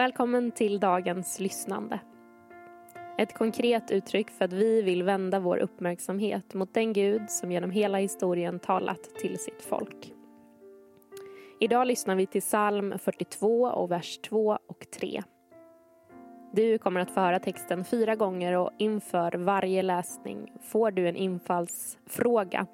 Välkommen 0.00 0.50
till 0.50 0.80
dagens 0.80 1.40
lyssnande. 1.40 2.00
Ett 3.18 3.34
konkret 3.34 3.90
uttryck 3.90 4.30
för 4.30 4.44
att 4.44 4.52
vi 4.52 4.82
vill 4.82 5.02
vända 5.02 5.40
vår 5.40 5.56
uppmärksamhet 5.56 6.54
mot 6.54 6.74
den 6.74 6.92
Gud 6.92 7.30
som 7.30 7.52
genom 7.52 7.70
hela 7.70 7.98
historien 7.98 8.58
talat 8.58 9.02
till 9.02 9.38
sitt 9.38 9.62
folk. 9.62 10.12
Idag 11.60 11.86
lyssnar 11.86 12.14
vi 12.14 12.26
till 12.26 12.40
psalm 12.40 12.98
42 12.98 13.62
och 13.62 13.90
vers 13.90 14.18
2 14.18 14.58
och 14.66 14.86
3. 14.90 15.22
Du 16.52 16.78
kommer 16.78 17.00
att 17.00 17.10
få 17.10 17.20
höra 17.20 17.38
texten 17.38 17.84
fyra 17.84 18.16
gånger 18.16 18.56
och 18.56 18.70
inför 18.78 19.32
varje 19.32 19.82
läsning 19.82 20.52
får 20.62 20.90
du 20.90 21.08
en 21.08 21.16
infallsfråga 21.16 22.66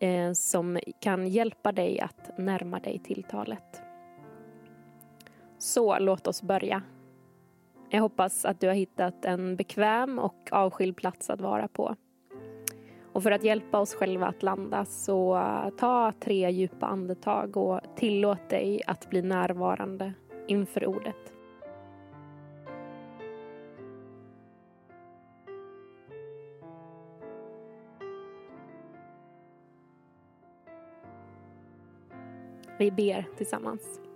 eh, 0.00 0.32
som 0.32 0.78
kan 1.00 1.28
hjälpa 1.28 1.72
dig 1.72 2.00
att 2.00 2.38
närma 2.38 2.78
dig 2.78 2.98
tilltalet. 2.98 3.89
Så 5.60 5.98
låt 5.98 6.26
oss 6.26 6.42
börja. 6.42 6.82
Jag 7.90 8.00
hoppas 8.00 8.44
att 8.44 8.60
du 8.60 8.66
har 8.66 8.74
hittat 8.74 9.24
en 9.24 9.56
bekväm 9.56 10.18
och 10.18 10.48
avskild 10.52 10.96
plats 10.96 11.30
att 11.30 11.40
vara 11.40 11.68
på. 11.68 11.96
Och 13.12 13.22
för 13.22 13.30
att 13.30 13.44
hjälpa 13.44 13.78
oss 13.78 13.94
själva 13.94 14.26
att 14.26 14.42
landa 14.42 14.84
så 14.84 15.42
ta 15.78 16.12
tre 16.20 16.50
djupa 16.50 16.86
andetag 16.86 17.56
och 17.56 17.80
tillåt 17.96 18.48
dig 18.48 18.82
att 18.86 19.10
bli 19.10 19.22
närvarande 19.22 20.12
inför 20.48 20.86
ordet. 20.86 21.32
Vi 32.78 32.90
ber 32.90 33.28
tillsammans. 33.36 34.09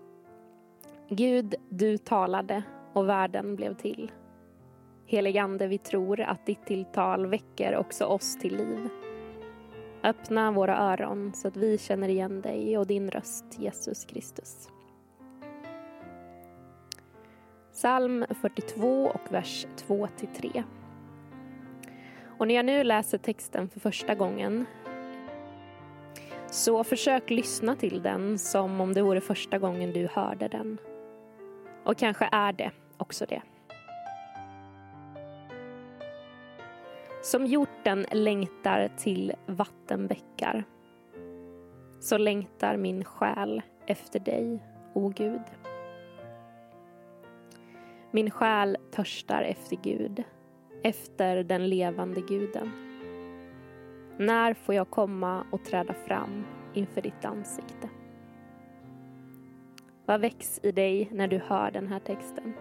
Gud, 1.16 1.54
du 1.68 1.98
talade 1.98 2.62
och 2.92 3.08
världen 3.08 3.56
blev 3.56 3.74
till. 3.74 4.12
Heligande, 5.06 5.66
vi 5.66 5.78
tror 5.78 6.20
att 6.20 6.46
ditt 6.46 6.66
tilltal 6.66 7.26
väcker 7.26 7.76
också 7.76 8.04
oss 8.04 8.38
till 8.38 8.56
liv. 8.56 8.88
Öppna 10.02 10.52
våra 10.52 10.78
öron 10.78 11.32
så 11.34 11.48
att 11.48 11.56
vi 11.56 11.78
känner 11.78 12.08
igen 12.08 12.40
dig 12.40 12.78
och 12.78 12.86
din 12.86 13.10
röst, 13.10 13.44
Jesus 13.58 14.04
Kristus. 14.04 14.68
Psalm 17.72 18.24
42 18.40 19.06
och 19.06 19.32
vers 19.32 19.66
2-3. 19.86 20.62
Och 22.38 22.48
när 22.48 22.54
jag 22.54 22.66
nu 22.66 22.84
läser 22.84 23.18
texten 23.18 23.68
för 23.68 23.80
första 23.80 24.14
gången 24.14 24.66
så 26.50 26.84
försök 26.84 27.30
lyssna 27.30 27.76
till 27.76 28.02
den 28.02 28.38
som 28.38 28.80
om 28.80 28.94
det 28.94 29.02
vore 29.02 29.20
första 29.20 29.58
gången 29.58 29.92
du 29.92 30.08
hörde 30.12 30.48
den. 30.48 30.78
Och 31.84 31.98
kanske 31.98 32.28
är 32.32 32.52
det 32.52 32.70
också 32.96 33.26
det. 33.28 33.42
Som 37.22 37.46
hjorten 37.46 38.06
längtar 38.10 38.90
till 38.96 39.32
vattenbäckar 39.46 40.64
så 42.00 42.18
längtar 42.18 42.76
min 42.76 43.04
själ 43.04 43.62
efter 43.86 44.20
dig, 44.20 44.58
o 44.92 45.08
Gud. 45.08 45.42
Min 48.10 48.30
själ 48.30 48.76
törstar 48.90 49.42
efter 49.42 49.76
Gud, 49.76 50.22
efter 50.82 51.42
den 51.42 51.68
levande 51.68 52.20
guden. 52.20 52.70
När 54.18 54.54
får 54.54 54.74
jag 54.74 54.90
komma 54.90 55.46
och 55.52 55.64
träda 55.64 55.94
fram 55.94 56.44
inför 56.74 57.02
ditt 57.02 57.24
ansikte? 57.24 57.88
Vad 60.06 60.20
väcks 60.20 60.60
i 60.62 60.72
dig 60.72 61.08
när 61.12 61.28
du 61.28 61.38
hör 61.38 61.70
den 61.70 61.86
här 61.86 62.00
texten? 62.00 62.54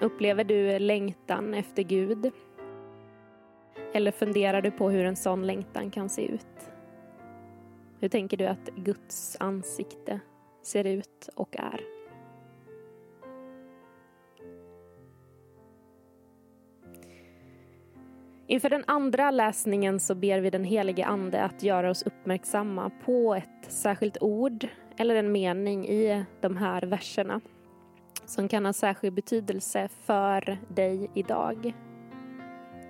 Upplever 0.00 0.44
du 0.44 0.78
längtan 0.78 1.54
efter 1.54 1.82
Gud? 1.82 2.32
Eller 3.94 4.10
funderar 4.10 4.62
du 4.62 4.70
på 4.70 4.90
hur 4.90 5.04
en 5.04 5.16
sån 5.16 5.46
längtan 5.46 5.90
kan 5.90 6.08
se 6.08 6.26
ut? 6.26 6.72
Hur 8.00 8.08
tänker 8.08 8.36
du 8.36 8.46
att 8.46 8.68
Guds 8.76 9.36
ansikte 9.40 10.20
ser 10.62 10.84
ut 10.84 11.28
och 11.34 11.56
är? 11.56 11.80
Inför 18.46 18.70
den 18.70 18.84
andra 18.86 19.30
läsningen 19.30 20.00
så 20.00 20.14
ber 20.14 20.40
vi 20.40 20.50
den 20.50 20.64
helige 20.64 21.06
Ande 21.06 21.42
att 21.42 21.62
göra 21.62 21.90
oss 21.90 22.02
uppmärksamma 22.02 22.90
på 23.04 23.34
ett 23.34 23.72
särskilt 23.72 24.16
ord 24.20 24.68
eller 24.96 25.14
en 25.14 25.32
mening 25.32 25.88
i 25.88 26.24
de 26.40 26.56
här 26.56 26.82
verserna 26.82 27.40
som 28.24 28.48
kan 28.48 28.64
ha 28.64 28.72
särskild 28.72 29.14
betydelse 29.14 29.88
för 29.88 30.58
dig 30.68 31.10
idag. 31.14 31.74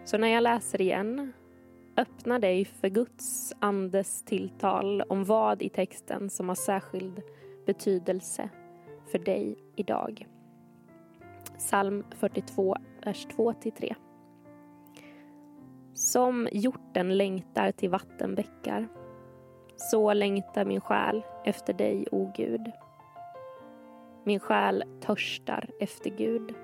Så 0.04 0.18
när 0.18 0.28
jag 0.28 0.42
läser 0.42 0.80
igen, 0.80 1.32
öppna 1.96 2.38
dig 2.38 2.64
för 2.64 2.88
Guds 2.88 3.52
andes 3.58 4.22
tilltal 4.24 5.02
om 5.02 5.24
vad 5.24 5.62
i 5.62 5.68
texten 5.68 6.30
som 6.30 6.48
har 6.48 6.56
särskild 6.56 7.22
betydelse 7.66 8.48
för 9.12 9.18
dig 9.18 9.56
idag. 9.76 10.26
Psalm 11.58 12.04
42, 12.10 12.76
vers 13.04 13.26
2-3. 13.26 13.94
Som 15.94 16.48
hjorten 16.52 17.16
längtar 17.16 17.72
till 17.72 17.90
vattenbäckar 17.90 18.88
så 19.76 20.12
längtar 20.12 20.64
min 20.64 20.80
själ 20.80 21.22
efter 21.44 21.72
dig, 21.72 22.06
o 22.12 22.32
Gud. 22.36 22.70
Min 24.24 24.40
själ 24.40 24.84
törstar 25.00 25.70
efter 25.80 26.10
Gud, 26.10 26.54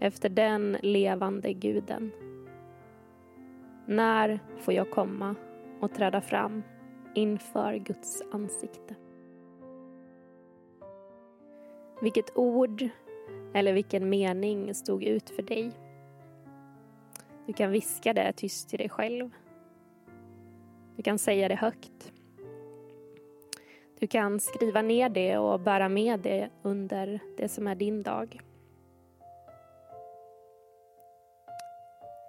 efter 0.00 0.28
den 0.28 0.76
levande 0.82 1.52
guden. 1.52 2.12
När 3.86 4.40
får 4.58 4.74
jag 4.74 4.90
komma 4.90 5.34
och 5.80 5.94
träda 5.94 6.20
fram 6.20 6.62
inför 7.14 7.74
Guds 7.76 8.22
ansikte? 8.32 8.94
Vilket 12.02 12.36
ord 12.36 12.88
eller 13.54 13.72
vilken 13.72 14.08
mening 14.08 14.74
stod 14.74 15.04
ut 15.04 15.30
för 15.30 15.42
dig? 15.42 15.72
Du 17.46 17.52
kan 17.52 17.70
viska 17.70 18.12
det 18.12 18.32
tyst 18.32 18.68
till 18.68 18.78
dig 18.78 18.88
själv. 18.88 19.30
Du 20.96 21.02
kan 21.02 21.18
säga 21.18 21.48
det 21.48 21.54
högt. 21.54 22.12
Du 24.00 24.06
kan 24.06 24.40
skriva 24.40 24.82
ner 24.82 25.08
det 25.08 25.38
och 25.38 25.60
bära 25.60 25.88
med 25.88 26.20
det 26.20 26.48
under 26.62 27.20
det 27.36 27.48
som 27.48 27.66
är 27.66 27.74
din 27.74 28.02
dag. 28.02 28.40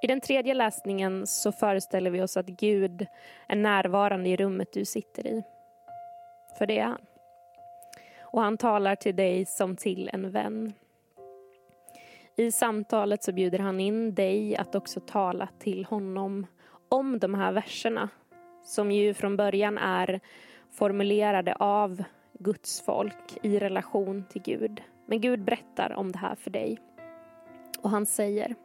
I 0.01 0.07
den 0.07 0.21
tredje 0.21 0.53
läsningen 0.53 1.27
så 1.27 1.51
föreställer 1.51 2.11
vi 2.11 2.21
oss 2.21 2.37
att 2.37 2.45
Gud 2.45 3.07
är 3.47 3.55
närvarande 3.55 4.29
i 4.29 4.37
rummet 4.37 4.73
du 4.73 4.85
sitter 4.85 5.27
i. 5.27 5.43
För 6.57 6.67
det 6.67 6.79
är 6.79 6.85
han. 6.85 7.01
Och 8.21 8.41
han 8.41 8.57
talar 8.57 8.95
till 8.95 9.15
dig 9.15 9.45
som 9.45 9.75
till 9.75 10.09
en 10.13 10.31
vän. 10.31 10.73
I 12.35 12.51
samtalet 12.51 13.23
så 13.23 13.31
bjuder 13.31 13.59
han 13.59 13.79
in 13.79 14.15
dig 14.15 14.57
att 14.57 14.75
också 14.75 14.99
tala 14.99 15.47
till 15.59 15.85
honom 15.85 16.47
om 16.89 17.19
de 17.19 17.33
här 17.33 17.51
verserna 17.51 18.09
som 18.63 18.91
ju 18.91 19.13
från 19.13 19.37
början 19.37 19.77
är 19.77 20.19
formulerade 20.71 21.55
av 21.55 22.03
Guds 22.39 22.81
folk 22.81 23.37
i 23.41 23.59
relation 23.59 24.23
till 24.29 24.41
Gud. 24.41 24.81
Men 25.05 25.21
Gud 25.21 25.43
berättar 25.43 25.93
om 25.93 26.11
det 26.11 26.17
här 26.17 26.35
för 26.35 26.51
dig. 26.51 26.79
Och 27.79 27.89
han 27.89 28.05
säger 28.05 28.55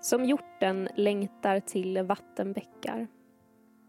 Som 0.00 0.24
hjorten 0.24 0.88
längtar 0.94 1.60
till 1.60 2.02
vattenbäckar 2.02 3.06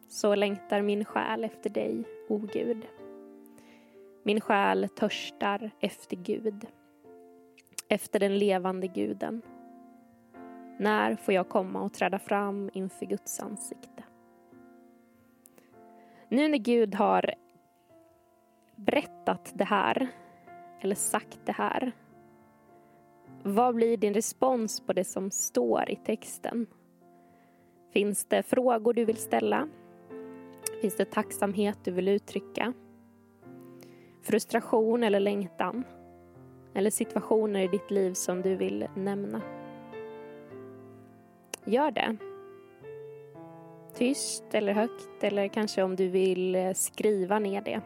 så 0.07 0.35
längtar 0.35 0.81
min 0.81 1.05
själ 1.05 1.43
efter 1.43 1.69
dig, 1.69 2.03
o 2.29 2.37
Gud. 2.37 2.87
Min 4.23 4.41
själ 4.41 4.89
törstar 4.95 5.71
efter 5.79 6.15
Gud 6.15 6.67
efter 7.89 8.19
den 8.19 8.37
levande 8.37 8.87
guden. 8.87 9.41
När 10.77 11.15
får 11.15 11.33
jag 11.33 11.49
komma 11.49 11.81
och 11.81 11.93
träda 11.93 12.19
fram 12.19 12.69
inför 12.73 13.05
Guds 13.05 13.39
ansikte? 13.39 14.03
Nu 16.29 16.47
när 16.47 16.57
Gud 16.57 16.95
har 16.95 17.33
berättat 18.75 19.51
det 19.55 19.63
här, 19.63 20.07
eller 20.81 20.95
sagt 20.95 21.39
det 21.45 21.51
här, 21.51 21.91
vad 23.43 23.75
blir 23.75 23.97
din 23.97 24.13
respons 24.13 24.81
på 24.81 24.93
det 24.93 25.03
som 25.03 25.31
står 25.31 25.89
i 25.89 25.95
texten? 25.95 26.67
Finns 27.91 28.25
det 28.25 28.43
frågor 28.43 28.93
du 28.93 29.05
vill 29.05 29.17
ställa? 29.17 29.67
Finns 30.81 30.95
det 30.95 31.05
tacksamhet 31.05 31.77
du 31.83 31.91
vill 31.91 32.07
uttrycka? 32.07 32.73
Frustration 34.21 35.03
eller 35.03 35.19
längtan? 35.19 35.83
eller 36.73 36.89
situationer 36.89 37.59
i 37.59 37.67
ditt 37.67 37.91
liv 37.91 38.13
som 38.13 38.41
du 38.41 38.55
vill 38.55 38.87
nämna. 38.95 39.41
Gör 41.65 41.91
det. 41.91 42.15
Tyst 43.95 44.43
eller 44.51 44.73
högt 44.73 45.23
eller 45.23 45.47
kanske 45.47 45.83
om 45.83 45.95
du 45.95 46.07
vill 46.07 46.55
eh, 46.55 46.73
skriva 46.73 47.39
ner 47.39 47.61
det. 47.61 47.81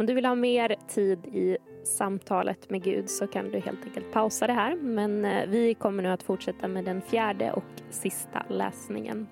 Om 0.00 0.06
du 0.06 0.14
vill 0.14 0.24
ha 0.24 0.34
mer 0.34 0.76
tid 0.88 1.26
i 1.26 1.56
samtalet 1.84 2.70
med 2.70 2.82
Gud 2.82 3.10
så 3.10 3.26
kan 3.26 3.50
du 3.50 3.58
helt 3.58 3.84
enkelt 3.84 4.12
pausa 4.12 4.46
det 4.46 4.52
här. 4.52 4.76
Men 4.76 5.24
eh, 5.24 5.48
vi 5.48 5.74
kommer 5.74 6.02
nu 6.02 6.08
att 6.08 6.22
fortsätta 6.22 6.68
med 6.68 6.84
den 6.84 7.02
fjärde 7.02 7.52
och 7.52 7.64
sista 7.90 8.42
läsningen. 8.48 9.26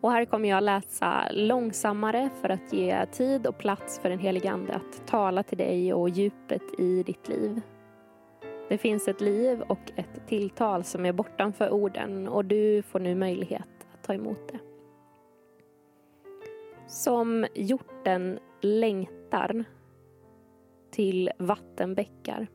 Och 0.00 0.12
här 0.12 0.24
kommer 0.24 0.48
jag 0.48 0.62
läsa 0.62 1.30
långsammare 1.32 2.30
för 2.40 2.48
att 2.48 2.72
ge 2.72 3.06
tid 3.06 3.46
och 3.46 3.58
plats 3.58 3.98
för 3.98 4.08
den 4.08 4.18
helige 4.18 4.50
Ande 4.50 4.74
att 4.74 5.06
tala 5.06 5.42
till 5.42 5.58
dig 5.58 5.94
och 5.94 6.08
djupet 6.08 6.62
i 6.78 7.02
ditt 7.02 7.28
liv. 7.28 7.60
Det 8.68 8.78
finns 8.78 9.08
ett 9.08 9.20
liv 9.20 9.60
och 9.60 9.92
ett 9.96 10.26
tilltal 10.26 10.84
som 10.84 11.06
är 11.06 11.12
bortanför 11.12 11.70
orden 11.70 12.28
och 12.28 12.44
du 12.44 12.82
får 12.82 13.00
nu 13.00 13.14
möjlighet 13.14 13.86
att 13.92 14.04
ta 14.04 14.14
emot 14.14 14.48
det. 14.52 14.58
Som 16.86 17.46
hjorten 17.54 18.38
längtar 18.60 19.64
till 20.90 21.30
vattenbäckar 21.38 22.46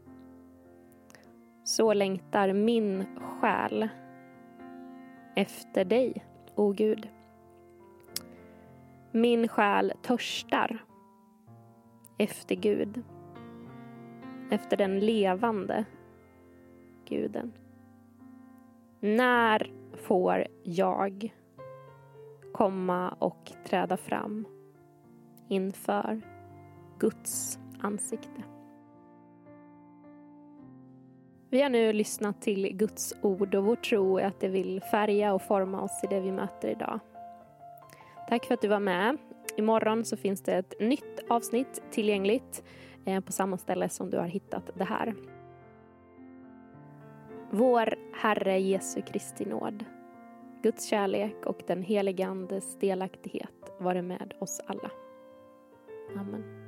så 1.64 1.94
längtar 1.94 2.54
min 2.54 3.06
själ 3.20 3.90
efter 5.36 5.86
dig, 5.86 6.26
o 6.56 6.72
Gud. 6.72 7.10
Min 9.12 9.48
själ 9.48 9.94
törstar 10.02 10.86
efter 12.18 12.56
Gud, 12.56 13.04
efter 14.52 14.78
den 14.78 15.00
levande 15.00 15.86
guden. 17.06 17.54
När 19.00 19.72
får 19.94 20.48
jag 20.64 21.34
komma 22.54 23.10
och 23.20 23.52
träda 23.66 23.98
fram 23.98 24.46
inför 25.48 26.22
Guds 27.00 27.60
ansikte? 27.82 28.44
Vi 31.50 31.62
har 31.62 31.70
nu 31.70 31.94
lyssnat 31.94 32.42
till 32.42 32.78
Guds 32.78 33.14
ord 33.22 33.56
och 33.56 33.64
vår 33.64 33.76
tro 33.76 34.18
är 34.18 34.26
att 34.26 34.40
det 34.40 34.48
vill 34.48 34.82
färga 34.82 35.34
och 35.34 35.42
forma 35.42 35.82
oss 35.82 36.04
i 36.04 36.08
det 36.08 36.20
vi 36.20 36.32
möter 36.32 36.68
idag. 36.68 37.00
Tack 38.30 38.46
för 38.46 38.54
att 38.54 38.62
du 38.62 38.68
var 38.68 38.80
med. 38.80 39.18
Imorgon 39.58 40.06
så 40.06 40.18
finns 40.18 40.42
det 40.42 40.54
ett 40.54 40.74
nytt 40.80 41.20
avsnitt 41.30 41.84
tillgängligt 41.92 42.64
eh, 43.06 43.20
på 43.20 43.32
samma 43.32 43.58
ställe 43.58 43.90
som 43.90 44.10
du 44.10 44.18
har 44.18 44.28
hittat 44.28 44.70
det 44.78 44.84
här. 44.84 45.14
Vår 47.52 47.94
Herre 48.14 48.60
Jesu 48.60 49.02
Kristi 49.02 49.46
nåd, 49.46 49.86
Guds 50.62 50.86
kärlek 50.86 51.46
och 51.46 51.62
den 51.68 51.82
helige 51.82 52.28
Andes 52.28 52.80
delaktighet 52.80 53.74
vare 53.80 54.02
med 54.02 54.34
oss 54.40 54.62
alla. 54.68 54.92
Amen. 56.12 56.63